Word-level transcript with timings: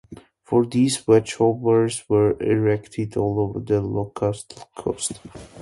For 0.41 0.65
these, 0.65 1.05
watchtowers 1.05 2.05
were 2.09 2.31
erected 2.41 3.15
all 3.17 3.39
over 3.39 3.59
the 3.59 3.75
Ilocos 3.81 4.45
coast. 4.75 5.19